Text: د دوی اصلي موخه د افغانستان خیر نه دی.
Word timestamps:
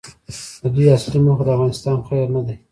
د 0.61 0.63
دوی 0.75 0.87
اصلي 0.97 1.19
موخه 1.25 1.43
د 1.45 1.49
افغانستان 1.55 1.97
خیر 2.07 2.27
نه 2.35 2.41
دی. 2.45 2.55